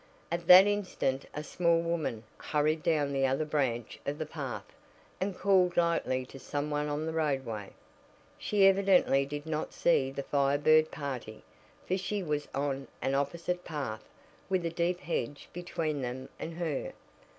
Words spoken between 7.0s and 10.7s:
the roadway. She evidently did not see the Fire